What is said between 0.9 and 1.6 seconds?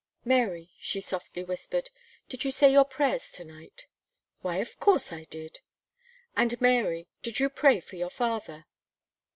softly